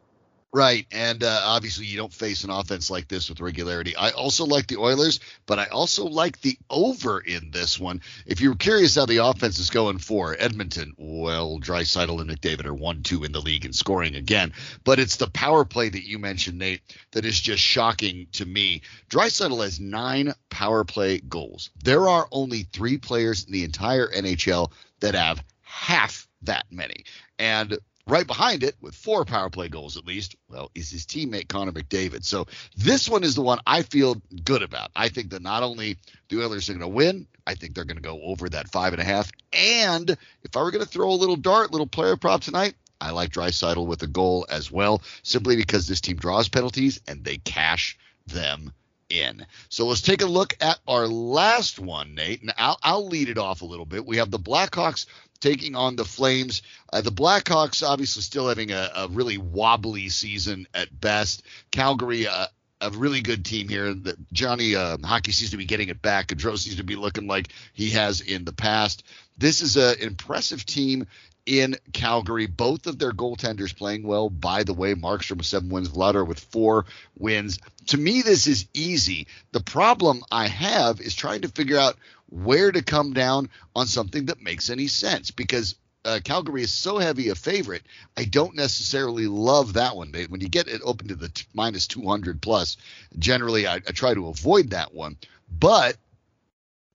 Right, 0.54 0.86
and 0.92 1.24
uh, 1.24 1.40
obviously 1.44 1.86
you 1.86 1.96
don't 1.96 2.12
face 2.12 2.44
an 2.44 2.50
offense 2.50 2.90
like 2.90 3.08
this 3.08 3.30
with 3.30 3.40
regularity. 3.40 3.96
I 3.96 4.10
also 4.10 4.44
like 4.44 4.66
the 4.66 4.76
Oilers, 4.76 5.18
but 5.46 5.58
I 5.58 5.64
also 5.68 6.04
like 6.04 6.42
the 6.42 6.58
over 6.68 7.20
in 7.20 7.50
this 7.52 7.80
one. 7.80 8.02
If 8.26 8.42
you're 8.42 8.54
curious 8.54 8.96
how 8.96 9.06
the 9.06 9.24
offense 9.24 9.58
is 9.58 9.70
going 9.70 9.96
for 9.96 10.36
Edmonton, 10.38 10.92
well, 10.98 11.58
Draisaitl 11.58 12.20
and 12.20 12.28
McDavid 12.28 12.66
are 12.66 12.74
one-two 12.74 13.24
in 13.24 13.32
the 13.32 13.40
league 13.40 13.64
in 13.64 13.72
scoring 13.72 14.14
again, 14.14 14.52
but 14.84 14.98
it's 14.98 15.16
the 15.16 15.30
power 15.30 15.64
play 15.64 15.88
that 15.88 16.06
you 16.06 16.18
mentioned, 16.18 16.58
Nate, 16.58 16.82
that 17.12 17.24
is 17.24 17.40
just 17.40 17.62
shocking 17.62 18.26
to 18.32 18.44
me. 18.44 18.82
Draisaitl 19.08 19.64
has 19.64 19.80
nine 19.80 20.34
power 20.50 20.84
play 20.84 21.20
goals. 21.20 21.70
There 21.82 22.10
are 22.10 22.28
only 22.30 22.64
three 22.74 22.98
players 22.98 23.44
in 23.46 23.52
the 23.52 23.64
entire 23.64 24.08
NHL 24.08 24.70
that 25.00 25.14
have 25.14 25.42
half 25.62 26.28
that 26.42 26.66
many, 26.70 27.04
and 27.38 27.78
Right 28.08 28.26
behind 28.26 28.64
it, 28.64 28.74
with 28.80 28.96
four 28.96 29.24
power 29.24 29.48
play 29.48 29.68
goals 29.68 29.96
at 29.96 30.04
least, 30.04 30.34
well, 30.48 30.72
is 30.74 30.90
his 30.90 31.06
teammate 31.06 31.48
Connor 31.48 31.70
McDavid. 31.70 32.24
So 32.24 32.46
this 32.76 33.08
one 33.08 33.22
is 33.22 33.36
the 33.36 33.42
one 33.42 33.60
I 33.64 33.82
feel 33.82 34.20
good 34.44 34.62
about. 34.62 34.90
I 34.96 35.08
think 35.08 35.30
that 35.30 35.40
not 35.40 35.62
only 35.62 35.98
the 36.28 36.42
Oilers 36.42 36.68
are 36.68 36.72
going 36.72 36.80
to 36.80 36.88
win, 36.88 37.28
I 37.46 37.54
think 37.54 37.74
they're 37.74 37.84
going 37.84 37.96
to 37.96 38.02
go 38.02 38.20
over 38.22 38.48
that 38.48 38.68
five 38.68 38.92
and 38.92 39.00
a 39.00 39.04
half. 39.04 39.30
And 39.52 40.10
if 40.10 40.56
I 40.56 40.62
were 40.62 40.72
going 40.72 40.84
to 40.84 40.90
throw 40.90 41.10
a 41.10 41.14
little 41.14 41.36
dart, 41.36 41.70
little 41.70 41.86
player 41.86 42.16
prop 42.16 42.40
tonight, 42.40 42.74
I 43.00 43.10
like 43.10 43.30
Draisaitl 43.30 43.86
with 43.86 44.02
a 44.02 44.08
goal 44.08 44.46
as 44.48 44.70
well, 44.70 45.02
simply 45.22 45.54
because 45.54 45.86
this 45.86 46.00
team 46.00 46.16
draws 46.16 46.48
penalties 46.48 47.00
and 47.06 47.24
they 47.24 47.38
cash 47.38 47.98
them 48.26 48.72
in. 49.08 49.46
So 49.68 49.86
let's 49.86 50.02
take 50.02 50.22
a 50.22 50.26
look 50.26 50.56
at 50.60 50.78
our 50.88 51.06
last 51.06 51.78
one, 51.78 52.14
Nate, 52.14 52.42
and 52.42 52.52
I'll, 52.56 52.78
I'll 52.82 53.06
lead 53.06 53.28
it 53.28 53.38
off 53.38 53.62
a 53.62 53.66
little 53.66 53.86
bit. 53.86 54.06
We 54.06 54.16
have 54.16 54.30
the 54.30 54.38
Blackhawks 54.38 55.06
taking 55.42 55.74
on 55.74 55.96
the 55.96 56.04
Flames. 56.04 56.62
Uh, 56.92 57.02
the 57.02 57.10
Blackhawks 57.10 57.86
obviously 57.86 58.22
still 58.22 58.48
having 58.48 58.70
a, 58.70 58.90
a, 58.94 59.08
really 59.08 59.36
wobbly 59.36 60.08
season 60.08 60.66
at 60.72 60.98
best. 60.98 61.42
Calgary, 61.70 62.26
uh, 62.26 62.46
a 62.80 62.90
really 62.90 63.20
good 63.20 63.44
team 63.44 63.68
here. 63.68 63.94
Johnny 64.32 64.74
uh, 64.74 64.96
Hockey 65.04 65.32
seems 65.32 65.50
to 65.50 65.56
be 65.56 65.64
getting 65.64 65.88
it 65.88 66.00
back. 66.00 66.28
Gaudreau 66.28 66.58
seems 66.58 66.76
to 66.76 66.84
be 66.84 66.96
looking 66.96 67.26
like 67.26 67.48
he 67.74 67.90
has 67.90 68.20
in 68.20 68.44
the 68.44 68.52
past. 68.52 69.04
This 69.36 69.60
is 69.60 69.76
an 69.76 69.96
impressive 70.00 70.64
team 70.64 71.06
in 71.46 71.76
Calgary. 71.92 72.46
Both 72.46 72.86
of 72.86 72.98
their 72.98 73.12
goaltenders 73.12 73.76
playing 73.76 74.04
well. 74.04 74.30
By 74.30 74.62
the 74.64 74.74
way, 74.74 74.94
Markstrom 74.94 75.38
with 75.38 75.46
seven 75.46 75.68
wins, 75.68 75.88
Vladar 75.88 76.26
with 76.26 76.40
four 76.40 76.86
wins. 77.18 77.58
To 77.88 77.98
me, 77.98 78.22
this 78.22 78.46
is 78.46 78.66
easy. 78.74 79.26
The 79.52 79.60
problem 79.60 80.22
I 80.30 80.48
have 80.48 81.00
is 81.00 81.14
trying 81.14 81.42
to 81.42 81.48
figure 81.48 81.78
out 81.78 81.96
where 82.30 82.72
to 82.72 82.82
come 82.82 83.12
down 83.12 83.50
on 83.76 83.86
something 83.86 84.26
that 84.26 84.42
makes 84.42 84.70
any 84.70 84.86
sense 84.86 85.30
because 85.30 85.74
uh, 86.04 86.20
Calgary 86.24 86.62
is 86.62 86.72
so 86.72 86.98
heavy 86.98 87.28
a 87.28 87.34
favorite. 87.34 87.82
I 88.16 88.24
don't 88.24 88.56
necessarily 88.56 89.26
love 89.26 89.74
that 89.74 89.96
one. 89.96 90.12
When 90.28 90.40
you 90.40 90.48
get 90.48 90.68
it 90.68 90.80
open 90.84 91.08
to 91.08 91.14
the 91.14 91.28
t- 91.28 91.46
minus 91.54 91.86
200 91.86 92.40
plus, 92.40 92.76
generally 93.18 93.66
I, 93.66 93.76
I, 93.76 93.78
try 93.78 94.14
to 94.14 94.28
avoid 94.28 94.70
that 94.70 94.94
one. 94.94 95.16
But 95.48 95.96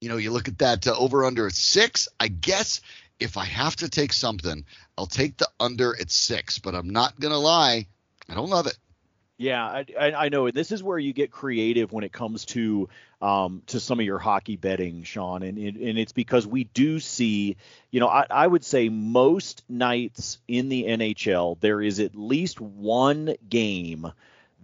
you 0.01 0.09
know, 0.09 0.17
you 0.17 0.31
look 0.31 0.47
at 0.47 0.59
that 0.59 0.87
uh, 0.87 0.95
over 0.97 1.25
under 1.25 1.49
six. 1.49 2.07
I 2.19 2.27
guess 2.27 2.81
if 3.19 3.37
I 3.37 3.45
have 3.45 3.75
to 3.77 3.89
take 3.89 4.13
something, 4.13 4.65
I'll 4.97 5.05
take 5.05 5.37
the 5.37 5.49
under 5.59 5.99
at 5.99 6.11
six. 6.11 6.59
But 6.59 6.75
I'm 6.75 6.89
not 6.89 7.19
gonna 7.19 7.37
lie, 7.37 7.87
I 8.29 8.33
don't 8.33 8.49
love 8.49 8.67
it. 8.67 8.77
Yeah, 9.39 9.63
I, 9.63 9.85
I 9.99 10.29
know. 10.29 10.49
This 10.49 10.71
is 10.71 10.81
where 10.81 10.97
you 10.97 11.13
get 11.13 11.29
creative 11.29 11.91
when 11.91 12.03
it 12.03 12.11
comes 12.11 12.45
to 12.45 12.89
um, 13.21 13.61
to 13.67 13.79
some 13.79 13.99
of 13.99 14.05
your 14.05 14.17
hockey 14.17 14.55
betting, 14.55 15.03
Sean, 15.03 15.43
and 15.43 15.59
and 15.59 15.99
it's 15.99 16.11
because 16.11 16.47
we 16.47 16.63
do 16.63 16.99
see, 16.99 17.55
you 17.91 17.99
know, 17.99 18.07
I, 18.07 18.25
I 18.31 18.47
would 18.47 18.65
say 18.65 18.89
most 18.89 19.63
nights 19.69 20.39
in 20.47 20.69
the 20.69 20.85
NHL 20.85 21.59
there 21.59 21.81
is 21.81 21.99
at 21.99 22.15
least 22.15 22.59
one 22.59 23.35
game 23.47 24.11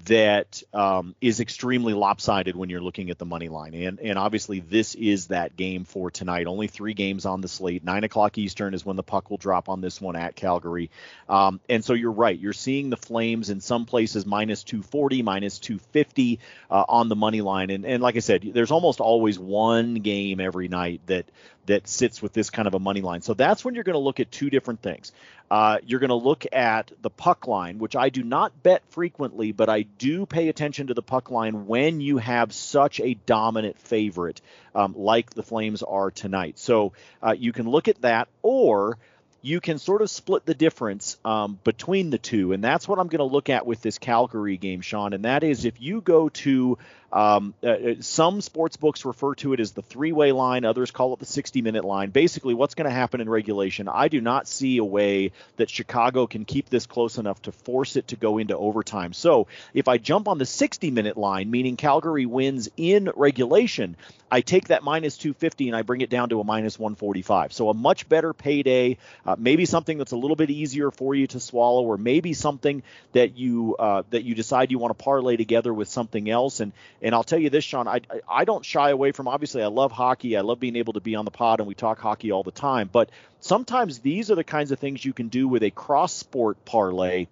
that 0.05 0.61
um, 0.73 1.15
is 1.21 1.39
extremely 1.39 1.93
lopsided 1.93 2.55
when 2.55 2.69
you're 2.69 2.81
looking 2.81 3.09
at 3.09 3.17
the 3.17 3.25
money 3.25 3.47
line. 3.47 3.73
And 3.73 3.99
and 3.99 4.19
obviously 4.19 4.59
this 4.59 4.95
is 4.95 5.27
that 5.27 5.55
game 5.55 5.85
for 5.85 6.11
tonight. 6.11 6.47
Only 6.47 6.67
three 6.67 6.93
games 6.93 7.25
on 7.25 7.41
the 7.41 7.47
slate. 7.47 7.83
Nine 7.83 8.03
o'clock 8.03 8.37
Eastern 8.37 8.73
is 8.73 8.85
when 8.85 8.97
the 8.97 9.03
puck 9.03 9.29
will 9.29 9.37
drop 9.37 9.69
on 9.69 9.81
this 9.81 10.01
one 10.01 10.15
at 10.15 10.35
Calgary. 10.35 10.89
Um, 11.29 11.61
and 11.69 11.85
so 11.85 11.93
you're 11.93 12.11
right. 12.11 12.37
You're 12.37 12.53
seeing 12.53 12.89
the 12.89 12.97
Flames 12.97 13.49
in 13.49 13.61
some 13.61 13.85
places 13.85 14.25
minus 14.25 14.63
240, 14.63 15.21
minus 15.21 15.59
250 15.59 16.39
uh, 16.69 16.85
on 16.87 17.07
the 17.07 17.15
money 17.15 17.41
line. 17.41 17.69
And 17.69 17.85
and 17.85 18.03
like 18.03 18.17
I 18.17 18.19
said, 18.19 18.49
there's 18.53 18.71
almost 18.71 18.99
always 18.99 19.39
one 19.39 19.95
game 19.95 20.41
every 20.41 20.67
night 20.67 21.01
that 21.05 21.25
that 21.65 21.87
sits 21.87 22.21
with 22.21 22.33
this 22.33 22.49
kind 22.49 22.67
of 22.67 22.73
a 22.73 22.79
money 22.79 23.01
line. 23.01 23.21
So 23.21 23.33
that's 23.33 23.63
when 23.63 23.75
you're 23.75 23.83
going 23.83 23.93
to 23.93 23.99
look 23.99 24.19
at 24.19 24.31
two 24.31 24.49
different 24.49 24.81
things. 24.81 25.11
Uh, 25.49 25.77
you're 25.85 25.99
going 25.99 26.09
to 26.09 26.15
look 26.15 26.45
at 26.51 26.91
the 27.01 27.09
puck 27.09 27.47
line, 27.47 27.77
which 27.77 27.95
I 27.95 28.09
do 28.09 28.23
not 28.23 28.63
bet 28.63 28.81
frequently, 28.89 29.51
but 29.51 29.69
I 29.69 29.83
do 29.83 30.25
pay 30.25 30.49
attention 30.49 30.87
to 30.87 30.93
the 30.93 31.03
puck 31.03 31.29
line 31.29 31.67
when 31.67 32.01
you 32.01 32.17
have 32.17 32.53
such 32.53 32.99
a 32.99 33.13
dominant 33.13 33.77
favorite 33.79 34.41
um, 34.73 34.95
like 34.97 35.29
the 35.33 35.43
Flames 35.43 35.83
are 35.83 36.11
tonight. 36.11 36.57
So 36.57 36.93
uh, 37.21 37.35
you 37.37 37.53
can 37.53 37.69
look 37.69 37.87
at 37.87 38.01
that, 38.01 38.27
or 38.41 38.97
you 39.43 39.59
can 39.59 39.77
sort 39.77 40.01
of 40.01 40.09
split 40.09 40.45
the 40.45 40.55
difference 40.55 41.17
um, 41.25 41.59
between 41.63 42.09
the 42.09 42.17
two. 42.17 42.53
And 42.53 42.63
that's 42.63 42.87
what 42.87 42.97
I'm 42.97 43.07
going 43.07 43.19
to 43.19 43.25
look 43.25 43.49
at 43.49 43.67
with 43.67 43.81
this 43.81 43.97
Calgary 43.97 44.57
game, 44.57 44.79
Sean. 44.81 45.13
And 45.13 45.25
that 45.25 45.43
is 45.43 45.65
if 45.65 45.81
you 45.81 45.99
go 45.99 46.29
to 46.29 46.77
um, 47.13 47.53
uh, 47.63 47.67
uh 47.67 47.95
some 48.01 48.41
sports 48.41 48.75
books 48.75 49.05
refer 49.05 49.35
to 49.35 49.53
it 49.53 49.59
as 49.59 49.71
the 49.71 49.83
three 49.83 50.11
way 50.11 50.31
line, 50.31 50.65
others 50.65 50.91
call 50.91 51.13
it 51.13 51.19
the 51.19 51.25
60 51.25 51.61
minute 51.61 51.85
line. 51.85 52.09
Basically, 52.09 52.53
what's 52.55 52.73
going 52.73 52.89
to 52.89 52.95
happen 52.95 53.21
in 53.21 53.29
regulation? 53.29 53.87
I 53.87 54.07
do 54.07 54.19
not 54.19 54.47
see 54.47 54.77
a 54.77 54.83
way 54.83 55.31
that 55.57 55.69
Chicago 55.69 56.25
can 56.25 56.43
keep 56.43 56.69
this 56.69 56.87
close 56.87 57.17
enough 57.17 57.41
to 57.43 57.51
force 57.51 57.95
it 57.95 58.07
to 58.09 58.15
go 58.15 58.39
into 58.39 58.57
overtime. 58.57 59.13
So 59.13 59.47
if 59.73 59.87
I 59.87 59.99
jump 59.99 60.27
on 60.27 60.39
the 60.39 60.45
60 60.45 60.89
minute 60.89 61.15
line, 61.15 61.51
meaning 61.51 61.77
Calgary 61.77 62.25
wins 62.25 62.69
in 62.77 63.11
regulation, 63.15 63.95
I 64.33 64.41
take 64.41 64.69
that 64.69 64.81
minus 64.81 65.15
250 65.17 65.67
and 65.67 65.77
I 65.77 65.83
bring 65.83 66.01
it 66.01 66.09
down 66.09 66.29
to 66.29 66.39
a 66.39 66.43
minus 66.43 66.79
145. 66.79 67.53
So 67.53 67.69
a 67.69 67.73
much 67.75 68.09
better 68.09 68.33
payday, 68.33 68.97
uh, 69.27 69.35
maybe 69.37 69.65
something 69.65 69.99
that's 69.99 70.11
a 70.11 70.17
little 70.17 70.35
bit 70.35 70.49
easier 70.49 70.89
for 70.89 71.13
you 71.13 71.27
to 71.27 71.39
swallow, 71.39 71.83
or 71.83 71.99
maybe 71.99 72.33
something 72.33 72.81
that 73.11 73.37
you 73.37 73.75
uh, 73.77 74.01
that 74.09 74.23
you 74.23 74.33
decide 74.33 74.71
you 74.71 74.79
want 74.79 74.97
to 74.97 75.03
parlay 75.03 75.37
together 75.37 75.71
with 75.71 75.87
something 75.87 76.31
else. 76.31 76.61
And 76.61 76.71
and 77.03 77.13
I'll 77.13 77.23
tell 77.23 77.39
you 77.39 77.49
this, 77.49 77.65
Sean, 77.65 77.87
I 77.87 78.01
I 78.27 78.45
don't 78.45 78.63
shy 78.63 78.89
away 78.89 79.11
from. 79.11 79.27
Obviously, 79.27 79.61
I 79.61 79.67
love 79.67 79.91
hockey. 79.91 80.37
I 80.37 80.41
love 80.41 80.59
being 80.59 80.77
able 80.77 80.93
to 80.93 81.01
be 81.01 81.15
on 81.15 81.25
the 81.25 81.31
pod 81.31 81.59
and 81.59 81.67
we 81.67 81.75
talk 81.75 81.99
hockey 81.99 82.31
all 82.31 82.43
the 82.43 82.51
time. 82.51 82.89
But 82.91 83.09
sometimes 83.41 83.99
these 83.99 84.31
are 84.31 84.35
the 84.35 84.43
kinds 84.43 84.71
of 84.71 84.79
things 84.79 85.03
you 85.03 85.13
can 85.13 85.27
do 85.27 85.47
with 85.47 85.63
a 85.63 85.69
cross 85.69 86.13
sport 86.13 86.63
parlay 86.63 87.27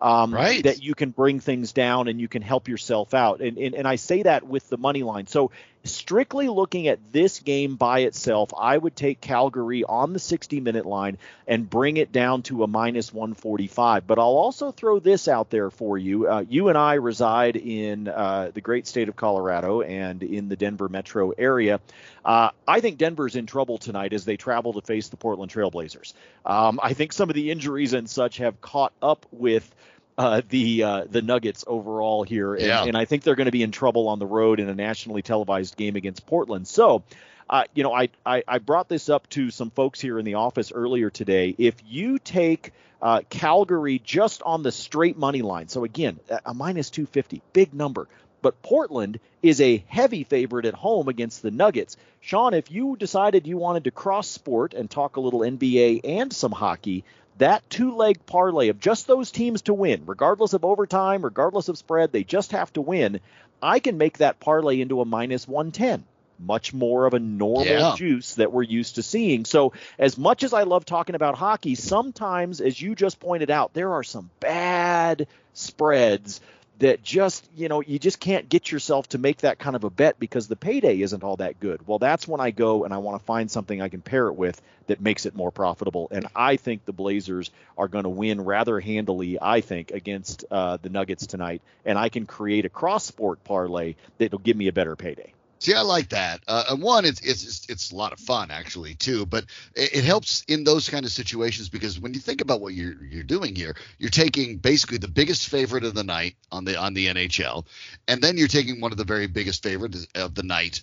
um, 0.00 0.34
right. 0.34 0.62
that 0.64 0.82
you 0.82 0.94
can 0.94 1.10
bring 1.10 1.40
things 1.40 1.72
down 1.72 2.08
and 2.08 2.20
you 2.20 2.28
can 2.28 2.42
help 2.42 2.68
yourself 2.68 3.14
out. 3.14 3.40
And, 3.40 3.56
and, 3.56 3.74
and 3.74 3.88
I 3.88 3.96
say 3.96 4.22
that 4.22 4.46
with 4.46 4.68
the 4.68 4.76
money 4.76 5.02
line. 5.02 5.26
So 5.26 5.50
strictly 5.84 6.48
looking 6.48 6.88
at 6.88 6.98
this 7.12 7.40
game 7.40 7.76
by 7.76 8.00
itself, 8.00 8.52
I 8.58 8.76
would 8.76 8.96
take 8.96 9.20
Calgary 9.20 9.84
on 9.84 10.12
the 10.12 10.18
60 10.18 10.60
minute 10.60 10.86
line 10.86 11.18
and 11.46 11.68
bring 11.68 11.96
it 11.98 12.10
down 12.10 12.42
to 12.44 12.62
a 12.62 12.66
minus 12.66 13.12
145. 13.12 14.06
But 14.06 14.18
I'll 14.18 14.24
also 14.24 14.72
throw 14.72 14.98
this 14.98 15.28
out 15.28 15.50
there 15.50 15.70
for 15.70 15.98
you. 15.98 16.28
Uh, 16.28 16.44
you 16.48 16.68
and 16.68 16.78
I 16.78 16.94
reside 16.94 17.56
in 17.56 18.08
uh, 18.08 18.50
the 18.52 18.60
great 18.60 18.86
state 18.86 19.08
of 19.08 19.16
Colorado 19.16 19.82
and 19.82 20.22
in 20.22 20.48
the 20.48 20.56
Denver 20.56 20.88
metro 20.88 21.30
area. 21.30 21.80
Uh, 22.24 22.50
I 22.66 22.80
think 22.80 22.96
Denver's 22.96 23.36
in 23.36 23.46
trouble 23.46 23.76
tonight 23.76 24.14
as 24.14 24.24
they 24.24 24.36
travel 24.36 24.72
to 24.74 24.80
face 24.80 25.08
the 25.08 25.16
Portland 25.16 25.52
Trailblazers. 25.52 26.14
Um, 26.46 26.80
I 26.82 26.94
think 26.94 27.12
some 27.12 27.28
of 27.28 27.34
the 27.34 27.50
injuries 27.50 27.92
and 27.92 28.08
such 28.08 28.38
have 28.38 28.60
caught 28.62 28.92
up 29.02 29.26
with 29.30 29.70
uh, 30.16 30.42
the 30.48 30.82
uh, 30.82 31.04
the 31.10 31.22
Nuggets 31.22 31.64
overall 31.66 32.22
here, 32.22 32.54
and, 32.54 32.64
yeah. 32.64 32.84
and 32.84 32.96
I 32.96 33.04
think 33.04 33.22
they're 33.22 33.34
going 33.34 33.46
to 33.46 33.52
be 33.52 33.62
in 33.62 33.72
trouble 33.72 34.08
on 34.08 34.18
the 34.18 34.26
road 34.26 34.60
in 34.60 34.68
a 34.68 34.74
nationally 34.74 35.22
televised 35.22 35.76
game 35.76 35.96
against 35.96 36.26
Portland. 36.26 36.68
So, 36.68 37.02
uh, 37.50 37.64
you 37.74 37.82
know, 37.82 37.92
I, 37.92 38.08
I, 38.24 38.42
I 38.46 38.58
brought 38.58 38.88
this 38.88 39.08
up 39.08 39.28
to 39.30 39.50
some 39.50 39.70
folks 39.70 40.00
here 40.00 40.18
in 40.18 40.24
the 40.24 40.34
office 40.34 40.72
earlier 40.72 41.10
today. 41.10 41.54
If 41.58 41.74
you 41.86 42.18
take 42.18 42.72
uh, 43.02 43.22
Calgary 43.28 43.98
just 43.98 44.42
on 44.42 44.62
the 44.62 44.72
straight 44.72 45.18
money 45.18 45.42
line, 45.42 45.68
so 45.68 45.84
again, 45.84 46.20
a 46.44 46.54
minus 46.54 46.90
250, 46.90 47.42
big 47.52 47.74
number. 47.74 48.08
But 48.40 48.60
Portland 48.60 49.20
is 49.42 49.60
a 49.62 49.82
heavy 49.88 50.22
favorite 50.24 50.66
at 50.66 50.74
home 50.74 51.08
against 51.08 51.40
the 51.40 51.50
Nuggets. 51.50 51.96
Sean, 52.20 52.52
if 52.52 52.70
you 52.70 52.94
decided 52.94 53.46
you 53.46 53.56
wanted 53.56 53.84
to 53.84 53.90
cross 53.90 54.28
sport 54.28 54.74
and 54.74 54.90
talk 54.90 55.16
a 55.16 55.20
little 55.20 55.40
NBA 55.40 56.02
and 56.04 56.30
some 56.30 56.52
hockey, 56.52 57.04
that 57.38 57.68
two 57.68 57.94
leg 57.94 58.24
parlay 58.26 58.68
of 58.68 58.80
just 58.80 59.06
those 59.06 59.30
teams 59.30 59.62
to 59.62 59.74
win, 59.74 60.02
regardless 60.06 60.52
of 60.52 60.64
overtime, 60.64 61.24
regardless 61.24 61.68
of 61.68 61.78
spread, 61.78 62.12
they 62.12 62.24
just 62.24 62.52
have 62.52 62.72
to 62.74 62.80
win. 62.80 63.20
I 63.62 63.78
can 63.78 63.98
make 63.98 64.18
that 64.18 64.40
parlay 64.40 64.80
into 64.80 65.00
a 65.00 65.04
minus 65.04 65.48
110 65.48 66.04
much 66.38 66.74
more 66.74 67.06
of 67.06 67.14
a 67.14 67.20
normal 67.20 67.64
yeah. 67.64 67.94
juice 67.96 68.34
that 68.34 68.52
we're 68.52 68.62
used 68.62 68.96
to 68.96 69.02
seeing. 69.02 69.44
So, 69.44 69.72
as 69.98 70.18
much 70.18 70.42
as 70.42 70.52
I 70.52 70.64
love 70.64 70.84
talking 70.84 71.14
about 71.14 71.36
hockey, 71.36 71.74
sometimes, 71.74 72.60
as 72.60 72.80
you 72.80 72.94
just 72.94 73.20
pointed 73.20 73.50
out, 73.50 73.72
there 73.72 73.92
are 73.92 74.02
some 74.02 74.30
bad 74.40 75.28
spreads 75.52 76.40
that 76.78 77.02
just 77.02 77.48
you 77.54 77.68
know 77.68 77.80
you 77.80 77.98
just 77.98 78.18
can't 78.18 78.48
get 78.48 78.72
yourself 78.72 79.08
to 79.08 79.18
make 79.18 79.38
that 79.38 79.58
kind 79.58 79.76
of 79.76 79.84
a 79.84 79.90
bet 79.90 80.18
because 80.18 80.48
the 80.48 80.56
payday 80.56 81.00
isn't 81.00 81.22
all 81.22 81.36
that 81.36 81.60
good. 81.60 81.86
Well 81.86 81.98
that's 81.98 82.26
when 82.26 82.40
i 82.40 82.50
go 82.50 82.84
and 82.84 82.94
i 82.94 82.98
want 82.98 83.20
to 83.20 83.24
find 83.24 83.50
something 83.50 83.80
i 83.80 83.88
can 83.88 84.00
pair 84.00 84.28
it 84.28 84.34
with 84.34 84.60
that 84.86 85.00
makes 85.00 85.26
it 85.26 85.34
more 85.34 85.50
profitable. 85.50 86.08
And 86.10 86.26
i 86.34 86.56
think 86.56 86.84
the 86.84 86.92
blazers 86.92 87.50
are 87.76 87.88
going 87.88 88.04
to 88.04 88.10
win 88.10 88.40
rather 88.40 88.80
handily 88.80 89.38
i 89.40 89.60
think 89.60 89.90
against 89.90 90.44
uh, 90.50 90.78
the 90.80 90.88
nuggets 90.88 91.26
tonight. 91.26 91.62
And 91.84 91.98
i 91.98 92.08
can 92.08 92.26
create 92.26 92.64
a 92.64 92.70
cross 92.70 93.04
sport 93.04 93.44
parlay 93.44 93.94
that'll 94.18 94.38
give 94.38 94.56
me 94.56 94.68
a 94.68 94.72
better 94.72 94.96
payday 94.96 95.33
See, 95.60 95.72
I 95.72 95.80
like 95.80 96.10
that. 96.10 96.42
Uh, 96.46 96.64
and 96.70 96.82
one, 96.82 97.04
it's 97.04 97.20
it's 97.20 97.66
it's 97.68 97.90
a 97.90 97.96
lot 97.96 98.12
of 98.12 98.18
fun 98.18 98.50
actually 98.50 98.94
too. 98.94 99.24
But 99.24 99.44
it, 99.74 99.96
it, 99.96 100.04
helps 100.04 100.44
in 100.46 100.64
those 100.64 100.88
kind 100.90 101.06
of 101.06 101.12
situations 101.12 101.68
because 101.68 101.98
when 101.98 102.12
you 102.12 102.20
think 102.20 102.40
about 102.40 102.60
what 102.60 102.74
you're 102.74 103.02
you're 103.02 103.22
doing 103.22 103.54
here, 103.54 103.74
you're 103.98 104.10
taking 104.10 104.58
basically 104.58 104.98
the 104.98 105.08
biggest 105.08 105.48
favorite 105.48 105.84
of 105.84 105.94
the 105.94 106.04
night 106.04 106.36
on 106.52 106.64
the 106.64 106.78
on 106.78 106.92
the 106.92 107.06
NHL, 107.06 107.66
and 108.08 108.20
then 108.20 108.36
you're 108.36 108.48
taking 108.48 108.80
one 108.80 108.92
of 108.92 108.98
the 108.98 109.04
very 109.04 109.26
biggest 109.26 109.62
favorites 109.62 110.06
of 110.14 110.34
the 110.34 110.42
night 110.42 110.82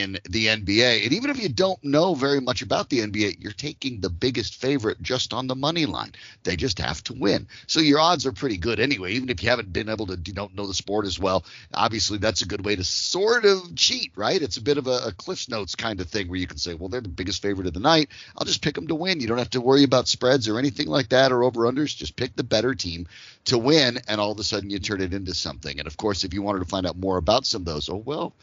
in 0.00 0.18
the 0.28 0.46
NBA. 0.46 1.04
And 1.04 1.12
even 1.12 1.30
if 1.30 1.42
you 1.42 1.48
don't 1.48 1.82
know 1.84 2.14
very 2.14 2.40
much 2.40 2.62
about 2.62 2.88
the 2.88 3.00
NBA, 3.00 3.42
you're 3.42 3.52
taking 3.52 4.00
the 4.00 4.10
biggest 4.10 4.60
favorite 4.60 5.02
just 5.02 5.32
on 5.32 5.46
the 5.46 5.54
money 5.54 5.86
line. 5.86 6.12
They 6.44 6.56
just 6.56 6.78
have 6.78 7.02
to 7.04 7.14
win. 7.14 7.48
So 7.66 7.80
your 7.80 7.98
odds 7.98 8.26
are 8.26 8.32
pretty 8.32 8.56
good 8.56 8.80
anyway, 8.80 9.12
even 9.12 9.28
if 9.28 9.42
you 9.42 9.50
haven't 9.50 9.72
been 9.72 9.88
able 9.88 10.06
to 10.06 10.18
you 10.24 10.32
don't 10.32 10.54
know 10.54 10.66
the 10.66 10.74
sport 10.74 11.06
as 11.06 11.18
well. 11.18 11.44
Obviously, 11.74 12.18
that's 12.18 12.42
a 12.42 12.46
good 12.46 12.64
way 12.64 12.76
to 12.76 12.84
sort 12.84 13.44
of 13.44 13.74
cheat, 13.76 14.12
right? 14.16 14.40
It's 14.40 14.56
a 14.56 14.62
bit 14.62 14.78
of 14.78 14.86
a, 14.86 15.08
a 15.08 15.12
Cliff's 15.12 15.48
Notes 15.48 15.74
kind 15.74 16.00
of 16.00 16.08
thing 16.08 16.28
where 16.28 16.38
you 16.38 16.46
can 16.46 16.58
say, 16.58 16.74
well, 16.74 16.88
they're 16.88 17.00
the 17.00 17.08
biggest 17.08 17.42
favorite 17.42 17.66
of 17.66 17.74
the 17.74 17.80
night. 17.80 18.08
I'll 18.36 18.46
just 18.46 18.62
pick 18.62 18.74
them 18.74 18.88
to 18.88 18.94
win. 18.94 19.20
You 19.20 19.26
don't 19.26 19.38
have 19.38 19.50
to 19.50 19.60
worry 19.60 19.82
about 19.82 20.08
spreads 20.08 20.48
or 20.48 20.58
anything 20.58 20.86
like 20.86 21.10
that 21.10 21.32
or 21.32 21.44
over 21.44 21.62
unders. 21.62 21.96
Just 21.96 22.16
pick 22.16 22.36
the 22.36 22.44
better 22.44 22.74
team 22.74 23.06
to 23.46 23.58
win, 23.58 24.00
and 24.08 24.20
all 24.20 24.32
of 24.32 24.38
a 24.38 24.44
sudden 24.44 24.70
you 24.70 24.78
turn 24.78 25.00
it 25.00 25.14
into 25.14 25.34
something. 25.34 25.78
And 25.78 25.86
of 25.86 25.96
course, 25.96 26.24
if 26.24 26.32
you 26.32 26.42
wanted 26.42 26.60
to 26.60 26.66
find 26.66 26.86
out 26.86 26.96
more 26.96 27.16
about 27.16 27.46
some 27.46 27.62
of 27.62 27.66
those, 27.66 27.88
oh 27.88 27.96
well, 27.96 28.34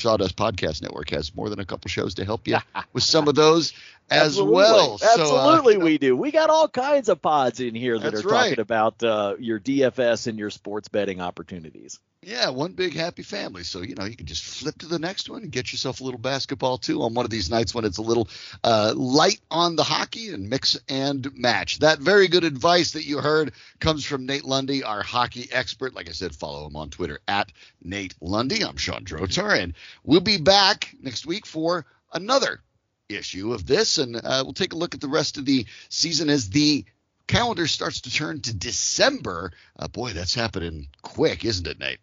Sawdust 0.00 0.36
Podcast 0.36 0.82
Network 0.82 1.10
has 1.10 1.34
more 1.34 1.48
than 1.48 1.60
a 1.60 1.64
couple 1.64 1.88
shows 1.88 2.14
to 2.14 2.24
help 2.24 2.46
you 2.48 2.58
with 2.92 3.02
some 3.02 3.28
of 3.28 3.34
those 3.34 3.72
as 4.10 4.22
Absolutely. 4.28 4.54
well. 4.54 4.92
Absolutely, 4.94 5.74
so, 5.74 5.80
uh, 5.80 5.84
we 5.84 5.98
do. 5.98 6.16
We 6.16 6.30
got 6.30 6.50
all 6.50 6.68
kinds 6.68 7.08
of 7.08 7.22
pods 7.22 7.60
in 7.60 7.74
here 7.74 7.98
that 7.98 8.14
are 8.14 8.20
right. 8.28 8.48
talking 8.48 8.60
about 8.60 9.02
uh, 9.02 9.34
your 9.38 9.58
DFS 9.58 10.26
and 10.26 10.38
your 10.38 10.50
sports 10.50 10.88
betting 10.88 11.20
opportunities. 11.20 11.98
Yeah, 12.24 12.50
one 12.50 12.74
big 12.74 12.94
happy 12.94 13.24
family. 13.24 13.64
So, 13.64 13.82
you 13.82 13.96
know, 13.96 14.04
you 14.04 14.14
can 14.14 14.26
just 14.26 14.44
flip 14.44 14.78
to 14.78 14.86
the 14.86 15.00
next 15.00 15.28
one 15.28 15.42
and 15.42 15.50
get 15.50 15.72
yourself 15.72 16.00
a 16.00 16.04
little 16.04 16.20
basketball 16.20 16.78
too 16.78 17.02
on 17.02 17.14
one 17.14 17.24
of 17.24 17.32
these 17.32 17.50
nights 17.50 17.74
when 17.74 17.84
it's 17.84 17.98
a 17.98 18.02
little 18.02 18.28
uh, 18.62 18.92
light 18.94 19.40
on 19.50 19.74
the 19.74 19.82
hockey 19.82 20.28
and 20.28 20.48
mix 20.48 20.78
and 20.88 21.28
match. 21.36 21.80
That 21.80 21.98
very 21.98 22.28
good 22.28 22.44
advice 22.44 22.92
that 22.92 23.04
you 23.04 23.18
heard 23.18 23.54
comes 23.80 24.04
from 24.04 24.24
Nate 24.24 24.44
Lundy, 24.44 24.84
our 24.84 25.02
hockey 25.02 25.48
expert. 25.50 25.94
Like 25.94 26.08
I 26.08 26.12
said, 26.12 26.32
follow 26.32 26.64
him 26.64 26.76
on 26.76 26.90
Twitter 26.90 27.18
at 27.26 27.50
Nate 27.82 28.14
Lundy. 28.20 28.64
I'm 28.64 28.76
Sean 28.76 29.04
Drotar, 29.04 29.58
and 29.60 29.74
we'll 30.04 30.20
be 30.20 30.38
back 30.38 30.94
next 31.00 31.26
week 31.26 31.44
for 31.44 31.86
another 32.12 32.60
issue 33.08 33.52
of 33.52 33.66
this, 33.66 33.98
and 33.98 34.14
uh, 34.14 34.42
we'll 34.44 34.52
take 34.52 34.74
a 34.74 34.78
look 34.78 34.94
at 34.94 35.00
the 35.00 35.08
rest 35.08 35.38
of 35.38 35.44
the 35.44 35.66
season 35.88 36.30
as 36.30 36.50
the 36.50 36.84
calendar 37.26 37.66
starts 37.66 38.02
to 38.02 38.12
turn 38.12 38.40
to 38.42 38.54
December. 38.54 39.50
Uh, 39.76 39.88
boy, 39.88 40.12
that's 40.12 40.36
happening 40.36 40.86
quick, 41.02 41.44
isn't 41.44 41.66
it, 41.66 41.80
Nate? 41.80 41.98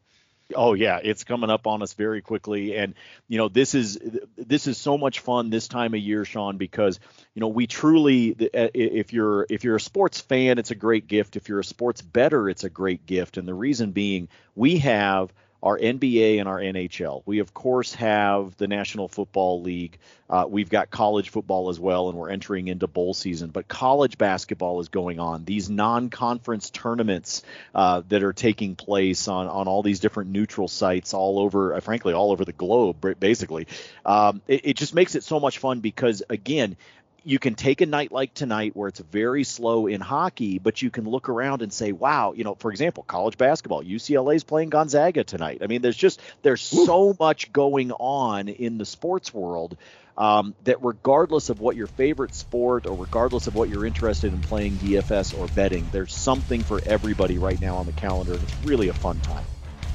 Oh 0.56 0.74
yeah, 0.74 1.00
it's 1.04 1.24
coming 1.24 1.52
up 1.52 1.68
on 1.68 1.84
us 1.84 1.94
very 1.94 2.24
quickly, 2.24 2.76
and 2.76 2.96
you 3.28 3.38
know 3.38 3.50
this 3.50 3.76
is 3.76 4.00
this 4.36 4.66
is 4.66 4.80
so 4.80 4.98
much 4.98 5.20
fun 5.20 5.52
this 5.52 5.68
time 5.68 5.94
of 5.94 6.00
year, 6.00 6.26
Sean, 6.26 6.58
because 6.58 7.00
you 7.36 7.40
know 7.40 7.50
we 7.50 7.68
truly, 7.68 8.36
uh, 8.56 8.70
if 8.74 9.14
you're 9.14 9.46
if 9.52 9.64
you're 9.64 9.76
a 9.76 9.80
sports 9.80 10.22
fan, 10.22 10.58
it's 10.58 10.72
a 10.72 10.76
great 10.76 11.06
gift. 11.08 11.36
If 11.36 11.50
you're 11.50 11.60
a 11.60 11.64
sports 11.64 12.02
bettor, 12.02 12.50
it's 12.50 12.64
a 12.64 12.70
great 12.70 13.06
gift, 13.06 13.38
and 13.38 13.48
the 13.48 13.54
reason 13.54 13.92
being 13.92 14.28
we 14.56 14.80
have 14.80 15.32
our 15.62 15.78
NBA 15.78 16.40
and 16.40 16.48
our 16.48 16.60
NHL. 16.60 17.22
We, 17.26 17.40
of 17.40 17.54
course, 17.54 17.94
have 17.96 18.56
the 18.58 18.68
National 18.68 19.08
Football 19.08 19.62
League. 19.62 19.98
Uh, 20.30 20.46
we've 20.48 20.70
got 20.70 20.90
college 20.90 21.30
football 21.30 21.70
as 21.70 21.80
well, 21.80 22.10
and 22.10 22.18
we're 22.18 22.30
entering 22.30 22.68
into 22.68 22.88
bowl 22.88 23.14
season. 23.14 23.50
But 23.50 23.68
college 23.68 24.18
basketball 24.18 24.80
is 24.80 24.88
going 24.88 25.20
on. 25.20 25.44
These 25.44 25.70
non 25.70 26.10
conference 26.10 26.70
tournaments 26.70 27.44
uh, 27.76 28.04
that 28.08 28.24
are 28.24 28.32
taking 28.32 28.76
place 28.76 29.28
on, 29.28 29.48
on 29.48 29.68
all 29.68 29.84
these 29.84 30.00
different 30.00 30.30
neutral 30.30 30.68
sites 30.68 31.14
all 31.14 31.40
over, 31.40 31.74
uh, 31.74 31.80
frankly, 31.82 32.14
all 32.14 32.32
over 32.32 32.46
the 32.46 32.54
globe, 32.54 33.20
basically. 33.20 33.68
Um, 34.06 34.42
it, 34.48 34.62
it 34.64 34.78
just 34.78 34.96
makes 34.96 35.16
it 35.16 35.24
so 35.24 35.40
much 35.40 35.58
fun 35.58 35.82
because, 35.82 36.24
again, 36.30 36.78
you 37.24 37.40
can 37.40 37.56
take 37.56 37.82
a 37.82 37.86
night 37.86 38.12
like 38.12 38.34
tonight 38.34 38.76
where 38.76 38.88
it's 38.88 39.00
very 39.00 39.44
slow 39.44 39.88
in 39.88 40.02
hockey, 40.02 40.60
but 40.60 40.82
you 40.82 40.90
can 40.90 41.06
look 41.06 41.30
around 41.30 41.62
and 41.62 41.72
say, 41.72 41.92
wow, 41.92 42.34
you 42.34 42.44
know, 42.44 42.56
for 42.56 42.72
example, 42.72 43.04
college 43.04 43.38
basketball, 43.38 43.84
UCLA 43.84 44.36
is 44.36 44.44
playing 44.44 44.70
Gonzaga 44.70 45.24
tonight. 45.24 45.60
I 45.62 45.68
mean, 45.68 45.82
there's 45.82 45.98
just 45.98 46.20
there's 46.42 46.74
Ooh. 46.74 46.86
so 46.86 47.16
much 47.20 47.52
going 47.52 47.92
on 47.92 48.48
in 48.48 48.78
the 48.78 48.86
sports 48.86 49.34
world 49.34 49.78
um, 50.18 50.54
that 50.66 50.84
regardless 50.84 51.50
of 51.50 51.62
what 51.62 51.76
your 51.76 51.88
favorite 51.88 52.36
sport 52.36 52.86
or 52.86 52.96
regardless 52.96 53.48
of 53.48 53.56
what 53.56 53.70
you're 53.70 53.86
interested 53.86 54.34
in 54.34 54.42
playing 54.42 54.74
DFS 54.74 55.38
or 55.40 55.48
betting, 55.48 55.88
there's 55.92 56.14
something 56.14 56.62
for 56.62 56.82
everybody 56.86 57.38
right 57.38 57.60
now 57.60 57.78
on 57.78 57.86
the 57.86 57.94
calendar, 57.94 58.34
and 58.34 58.44
it's 58.44 58.66
really 58.66 58.90
a 58.90 58.94
fun 58.94 59.20
time. 59.22 59.46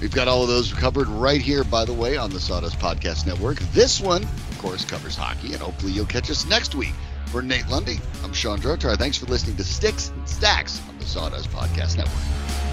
We've 0.01 0.13
got 0.13 0.27
all 0.27 0.43
of 0.43 0.49
those 0.49 0.73
covered 0.73 1.09
right 1.09 1.41
here, 1.41 1.63
by 1.63 1.85
the 1.85 1.93
way, 1.93 2.17
on 2.17 2.31
the 2.31 2.41
Sawdust 2.41 2.79
Podcast 2.79 3.27
Network. 3.27 3.59
This 3.73 4.01
one, 4.01 4.23
of 4.23 4.59
course, 4.59 4.85
covers 4.85 5.15
hockey, 5.15 5.53
and 5.53 5.63
hopefully 5.63 5.93
you'll 5.93 6.07
catch 6.07 6.31
us 6.31 6.47
next 6.47 6.75
week. 6.75 6.95
For 7.35 7.43
Nate 7.43 7.69
Lundy, 7.69 7.99
I'm 8.23 8.33
Sean 8.33 8.61
Drotar. 8.61 8.97
Thanks 8.97 9.19
for 9.19 9.27
listening 9.27 9.57
to 9.57 9.65
Sticks 9.65 10.11
and 10.11 10.29
Stacks 10.29 10.81
on 10.89 10.97
the 11.01 11.05
Sawdust 11.05 11.51
Podcast 11.51 11.97
Network. 11.97 12.64